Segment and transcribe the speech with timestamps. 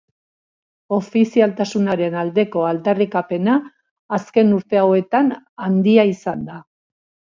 [0.95, 3.61] Ofizialtasunaren aldeko aldarrikapena
[4.21, 5.35] azken urte hauetan
[5.71, 6.63] handia izan da.